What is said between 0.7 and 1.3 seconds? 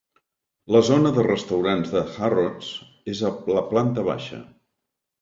La zona de